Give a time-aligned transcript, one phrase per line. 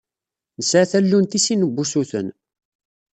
[0.57, 2.27] Nesɛa tallunt i sin n wusuten.